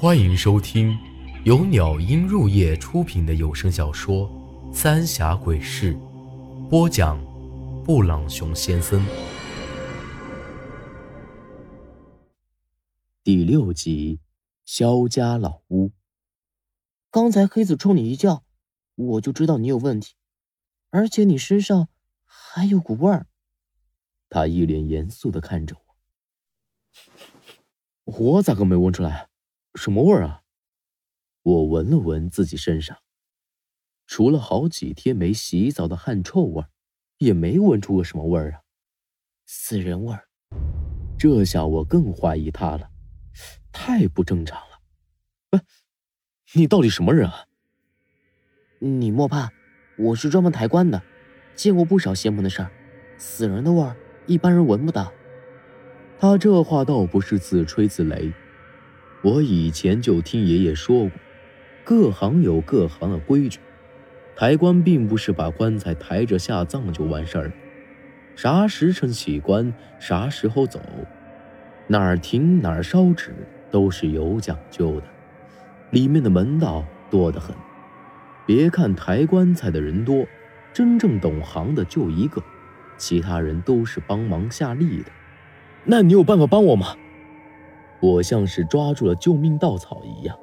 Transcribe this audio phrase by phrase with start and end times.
[0.00, 0.96] 欢迎收听
[1.44, 4.30] 由鸟音入夜出品的有声小说
[4.72, 5.92] 《三峡鬼事》，
[6.68, 7.18] 播讲：
[7.84, 9.04] 布朗熊先生。
[13.24, 14.20] 第六集，
[14.64, 15.90] 萧家老屋。
[17.10, 18.44] 刚才黑子冲你一叫，
[18.94, 20.14] 我就知道你有问题，
[20.90, 21.88] 而且你身上
[22.24, 23.26] 还有股味儿。
[24.30, 25.74] 他一脸严肃的看着
[28.04, 29.28] 我，我咋个没闻出来？
[29.74, 30.42] 什么味儿啊？
[31.42, 32.98] 我闻了闻自己身上，
[34.06, 36.64] 除了好几天没洗澡的汗臭味
[37.18, 38.60] 也没闻出个什么味儿啊。
[39.46, 40.28] 死人味儿。
[41.18, 42.90] 这下我更怀疑他了，
[43.72, 44.80] 太不正常了。
[45.50, 45.62] 哎，
[46.54, 47.46] 你到底什么人啊？
[48.80, 49.50] 你莫怕，
[49.96, 51.02] 我是专门抬棺的，
[51.56, 52.70] 见过不少邪门的事儿。
[53.16, 55.12] 死人的味儿，一般人闻不到。
[56.20, 58.32] 他这话倒不是自吹自擂。
[59.22, 61.10] 我以前就听爷爷说过，
[61.84, 63.58] 各行有各行的规矩，
[64.36, 67.52] 抬棺并不是把棺材抬着下葬就完事儿了，
[68.36, 70.80] 啥时辰起棺，啥时候走，
[71.88, 73.34] 哪儿停哪儿烧纸
[73.70, 75.06] 都是有讲究的，
[75.90, 77.56] 里面的门道多得很。
[78.46, 80.24] 别看抬棺材的人多，
[80.72, 82.40] 真正懂行的就一个，
[82.96, 85.10] 其他人都是帮忙下力的。
[85.84, 86.94] 那你有办法帮我吗？
[88.00, 90.38] 我像是抓住了救命稻草一样，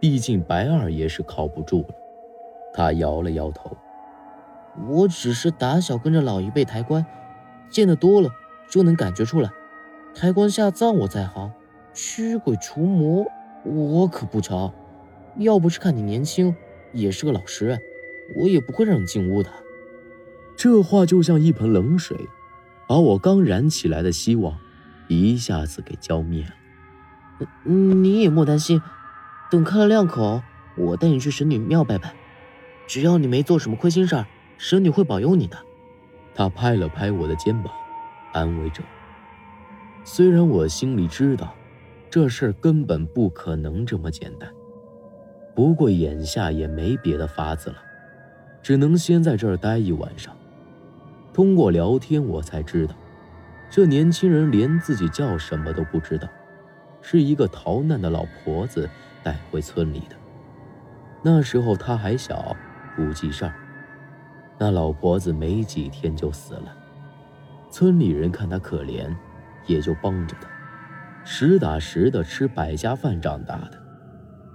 [0.00, 1.94] 毕竟白二爷是靠不住了。
[2.74, 3.76] 他摇了摇头
[4.88, 7.04] ：“我只是打小跟着老一辈抬棺，
[7.70, 8.30] 见得多了
[8.70, 9.50] 就能感觉出来。
[10.14, 11.52] 抬棺下葬我在行，
[11.94, 13.26] 驱鬼除魔
[13.64, 14.72] 我可不成。
[15.36, 16.54] 要不是看你年轻，
[16.92, 17.80] 也是个老实人，
[18.36, 19.50] 我也不会让你进屋的。”
[20.56, 22.16] 这话就像一盆冷水，
[22.86, 24.58] 把我刚燃起来的希望
[25.08, 26.50] 一下子给浇灭了。
[27.64, 28.82] 你也莫担心，
[29.50, 30.42] 等开了亮口，
[30.76, 32.14] 我带你去神女庙拜拜。
[32.86, 34.26] 只要你没做什么亏心事儿，
[34.58, 35.56] 神女会保佑你的。
[36.34, 37.72] 他拍了拍我的肩膀，
[38.32, 38.82] 安慰着。
[40.04, 41.54] 虽然我心里知道，
[42.10, 44.50] 这事儿根本不可能这么简单，
[45.54, 47.76] 不过眼下也没别的法子了，
[48.62, 50.36] 只能先在这儿待一晚上。
[51.32, 52.94] 通过聊天，我才知道，
[53.70, 56.28] 这年轻人连自己叫什么都不知道。
[57.02, 58.88] 是一个逃难的老婆子
[59.22, 60.16] 带回村里的。
[61.22, 62.56] 那时候他还小，
[62.96, 63.54] 不记事儿。
[64.58, 66.74] 那老婆子没几天就死了，
[67.70, 69.14] 村里人看他可怜，
[69.66, 70.48] 也就帮着他。
[71.24, 73.80] 实打实的吃百家饭长大的，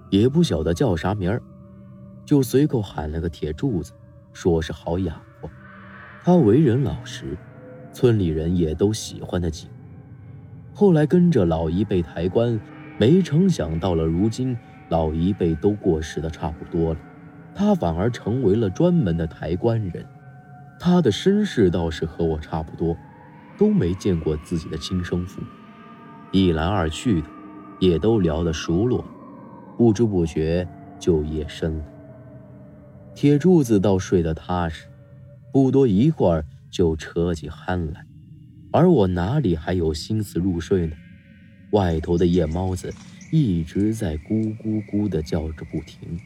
[0.09, 1.41] 也不晓得叫啥名儿，
[2.25, 3.93] 就随口喊了个铁柱子，
[4.33, 5.49] 说是好养活。
[6.23, 7.37] 他为人老实，
[7.93, 9.69] 村里人也都喜欢他几。
[10.79, 12.59] 后来跟着老一辈抬棺，
[12.99, 14.55] 没成想到了如今，
[14.89, 16.99] 老一辈都过世的差不多了，
[17.55, 20.05] 他反而成为了专门的抬棺人。
[20.79, 22.95] 他的身世倒是和我差不多，
[23.57, 25.47] 都没见过自己的亲生父母，
[26.31, 27.27] 一来二去的，
[27.79, 29.03] 也都聊得熟络，
[29.79, 30.67] 不知不觉
[30.99, 31.85] 就夜深了。
[33.15, 34.85] 铁柱子倒睡得踏实，
[35.51, 38.05] 不多一会儿就扯起鼾来。
[38.77, 40.95] 而我哪里还有心思入睡呢？
[41.71, 42.93] 外头的夜猫子
[43.31, 46.19] 一直在咕咕咕的叫着不停，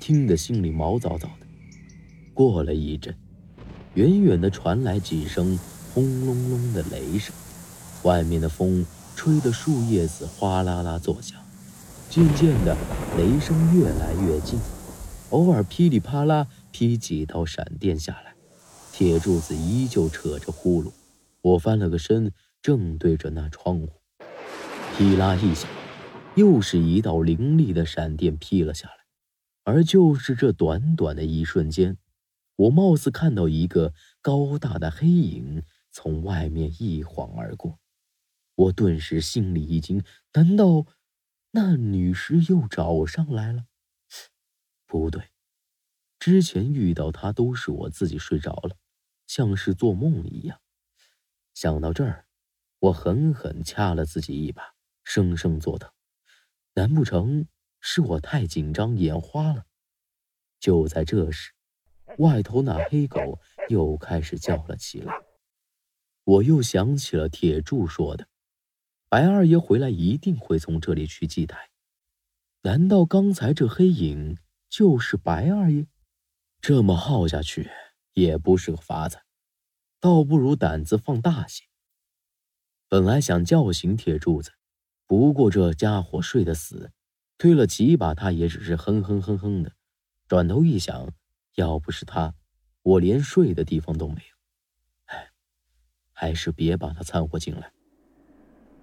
[0.00, 1.46] 听得心里毛躁躁的。
[2.34, 3.14] 过了一阵，
[3.94, 5.56] 远远的传来几声
[5.94, 7.32] 轰隆隆的雷声，
[8.02, 8.84] 外面的风
[9.14, 11.38] 吹得树叶子哗啦啦作响。
[12.10, 12.76] 渐渐的，
[13.16, 14.58] 雷声越来越近，
[15.30, 18.34] 偶尔噼里啪啦劈几道闪电下来。
[18.92, 20.90] 铁柱子依旧扯着呼噜。
[21.48, 23.88] 我翻了个身，正对着那窗户，
[24.96, 25.70] 噼啦一响，
[26.34, 28.96] 又是一道凌厉的闪电劈了下来。
[29.64, 31.96] 而就是这短短的一瞬间，
[32.56, 37.78] 我貌似看到一个高大的黑影从外面一晃而过。
[38.54, 40.02] 我顿时心里一惊，
[40.34, 40.84] 难道
[41.52, 43.64] 那女尸又找上来了？
[44.86, 45.22] 不对，
[46.18, 48.76] 之前遇到她都是我自己睡着了，
[49.26, 50.60] 像是做梦一样。
[51.60, 52.24] 想到这儿，
[52.78, 55.90] 我狠狠掐了自己一把，生生作疼。
[56.74, 57.48] 难不成
[57.80, 59.66] 是我太紧张，眼花了？
[60.60, 61.50] 就在这时，
[62.18, 65.12] 外头那黑狗又开始叫了起来。
[66.22, 68.28] 我又想起了铁柱说的，
[69.08, 71.70] 白二爷回来一定会从这里去祭台。
[72.62, 74.38] 难道刚才这黑影
[74.68, 75.88] 就是白二爷？
[76.60, 77.68] 这么耗下去
[78.12, 79.18] 也不是个法子。
[80.00, 81.64] 倒不如胆子放大些。
[82.88, 84.52] 本来想叫醒铁柱子，
[85.06, 86.92] 不过这家伙睡得死，
[87.36, 89.72] 推了几把，他也只是哼哼哼哼的。
[90.26, 91.12] 转头一想，
[91.56, 92.34] 要不是他，
[92.82, 94.36] 我连睡的地方都没有。
[95.06, 95.30] 哎，
[96.12, 97.72] 还是别把他掺和进来。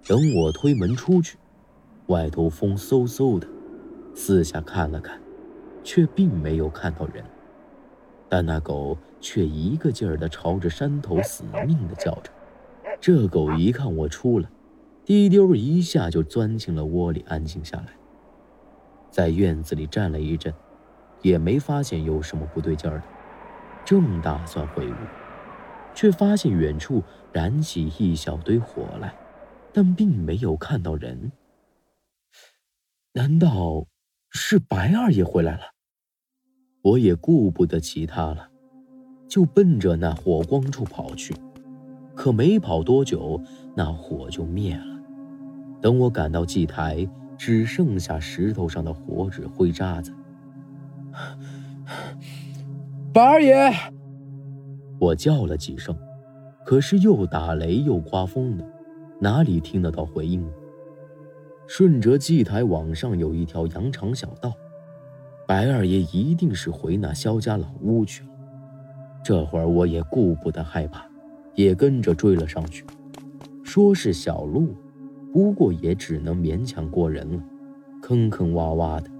[0.04, 1.38] 等我推门出去，
[2.06, 3.48] 外头风嗖嗖的，
[4.14, 5.20] 四下看了看，
[5.82, 7.24] 却并没有看到人。
[8.28, 12.30] 但那狗却一个劲儿的朝着山头死命的叫着。
[13.00, 14.48] 这狗一看我出来，
[15.04, 17.88] 滴溜一下就钻进了窝里，安静下来。
[19.10, 20.52] 在院子里站了一阵，
[21.22, 23.04] 也没发现有什么不对劲儿的，
[23.84, 24.94] 正打算回屋，
[25.94, 27.02] 却发现远处
[27.32, 29.14] 燃起一小堆火来，
[29.72, 31.32] 但并没有看到人。
[33.12, 33.86] 难道
[34.30, 35.72] 是白二爷回来了？
[36.82, 38.50] 我也顾不得其他了，
[39.28, 41.34] 就奔着那火光处跑去。
[42.14, 43.40] 可没跑多久，
[43.74, 45.00] 那火就灭了。
[45.80, 47.06] 等我赶到祭台，
[47.36, 50.12] 只剩下石头上的火纸灰渣子。
[53.12, 53.70] 白二爷，
[54.98, 55.96] 我叫了几声，
[56.64, 58.64] 可是又打雷又刮风的，
[59.20, 60.46] 哪里听得到回应？
[61.66, 64.52] 顺着祭台往上有一条羊肠小道。
[65.46, 68.30] 白二爷一定是回那萧家老屋去了。
[69.26, 71.04] 这会儿我也顾不得害怕，
[71.56, 72.84] 也跟着追了上去。
[73.64, 74.72] 说是小路，
[75.32, 77.42] 不过也只能勉强过人了。
[78.00, 79.10] 坑坑洼洼的，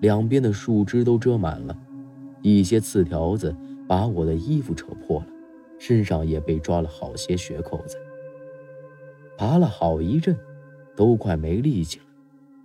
[0.00, 1.74] 两边的树枝都遮满了，
[2.42, 3.56] 一些刺条子
[3.88, 5.26] 把我的衣服扯破了，
[5.78, 7.96] 身上也被抓了好些血口子。
[9.38, 10.36] 爬了好一阵，
[10.94, 12.04] 都快没力气了，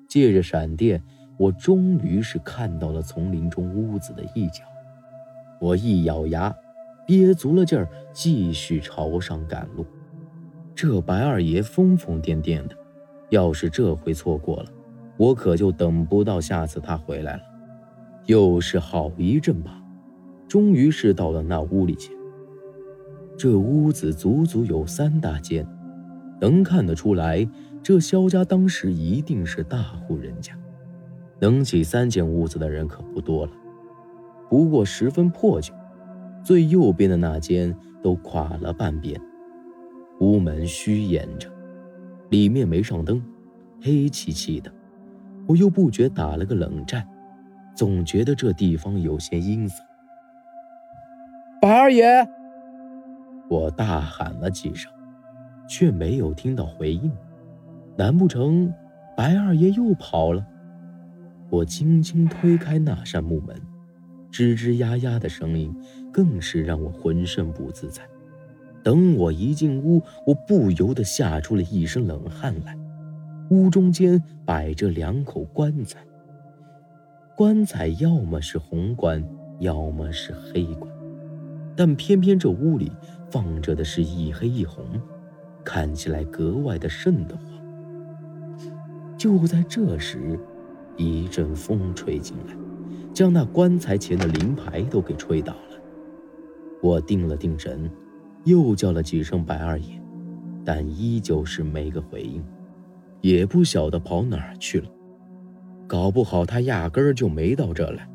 [0.10, 1.02] 借着闪电。
[1.38, 4.66] 我终于是看到了丛林中屋子的一角，
[5.62, 6.54] 我一咬牙，
[7.12, 9.86] 憋足了劲儿，继续朝上赶路。
[10.74, 12.76] 这白二爷疯疯癫癫的，
[13.32, 14.70] 要是这回错过了，
[15.18, 17.42] 我可就等不到下次他回来了。
[18.28, 19.84] 又是好一阵吧，
[20.48, 22.14] 终于是到了那屋里去。
[23.38, 25.68] 这屋子足足有三大间，
[26.40, 27.46] 能看得出来，
[27.84, 30.58] 这萧家当时一定是大户人家。
[31.42, 33.52] 能起三间屋子的人可不多了，
[34.50, 35.74] 不过十分破旧。
[36.44, 39.20] 最右边的那间都垮了半边，
[40.20, 41.50] 屋门虚掩着，
[42.30, 43.22] 里面没上灯，
[43.82, 44.72] 黑漆漆的。
[45.48, 47.08] 我又不觉打了个冷战，
[47.76, 49.86] 总觉得这地方有些阴森。
[51.62, 52.28] 白二爷，
[53.50, 54.92] 我大喊了几声，
[55.68, 57.12] 却没有听到回应。
[57.98, 58.74] 难不成
[59.16, 60.46] 白二爷又跑了？
[61.50, 63.56] 我轻轻推开那扇木门，
[64.32, 65.76] 吱吱呀呀的声音
[66.12, 68.02] 更是让我浑身不自在。
[68.84, 72.78] 等我一进屋，我不由得吓出了一身冷汗来。
[73.50, 76.00] 屋中间摆着两口棺材，
[77.36, 79.24] 棺材要么是红棺，
[79.60, 80.90] 要么是黑棺，
[81.76, 82.92] 但偏偏这屋里
[83.30, 84.86] 放着的是一黑一红，
[85.64, 87.46] 看起来格外的瘆得慌。
[89.18, 90.40] 就在这时。
[90.98, 92.54] 一阵风吹进来，
[93.14, 95.82] 将那棺材前的灵牌都给吹倒了。
[96.82, 97.90] 我定了定神，
[98.46, 100.02] 又叫了几声“白二爷”，
[100.66, 102.44] 但依旧是没个回应，
[103.22, 104.90] 也不晓得跑哪儿去了。
[105.88, 108.08] 搞不好他压根儿就没到这来，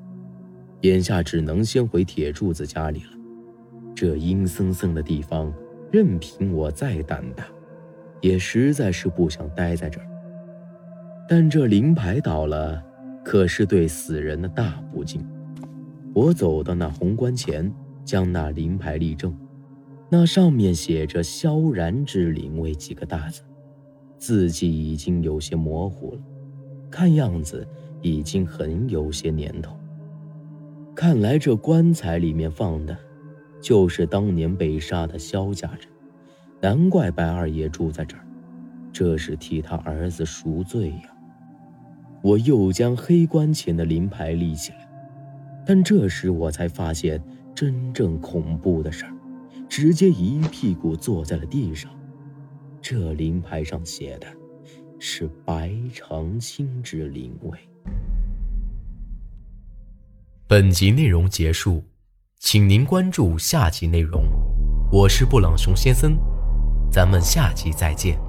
[0.80, 3.10] 眼下只能先回铁柱子家里了。
[3.94, 5.52] 这阴森森的地方，
[5.92, 7.44] 任凭我再胆大，
[8.20, 10.06] 也实在是不想待在这儿。
[11.28, 12.82] 但这灵牌倒了，
[13.26, 15.20] 可是对死人的大不敬。
[16.14, 19.36] 我走到那红棺前，将那灵牌立正，
[20.08, 23.42] 那上面写着“萧然之灵位”几个大字，
[24.16, 26.20] 字迹已经有些模糊了，
[26.88, 27.66] 看样子
[28.00, 29.76] 已经很有些年头。
[30.94, 32.96] 看来这棺材里面放的，
[33.60, 35.80] 就是当年被杀的萧家人，
[36.60, 38.24] 难怪白二爷住在这儿，
[38.92, 41.15] 这是替他儿子赎罪呀。
[42.22, 44.88] 我又将黑棺前的灵牌立起来，
[45.66, 47.22] 但这时我才发现
[47.54, 49.12] 真正恐怖的事儿，
[49.68, 51.90] 直接一屁股坐在了地上。
[52.80, 54.26] 这灵牌上写的，
[54.98, 57.58] 是白长青之灵位。
[60.46, 61.82] 本集内容结束，
[62.38, 64.24] 请您关注下集内容。
[64.92, 66.16] 我是布朗熊先生，
[66.90, 68.25] 咱们下集再见。